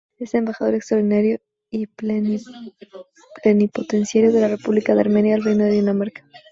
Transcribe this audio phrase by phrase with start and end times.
[0.17, 1.39] Es Embajador Extraordinario
[1.69, 6.27] y Plenipotenciario de la República de Armenia al Reino de Dinamarca.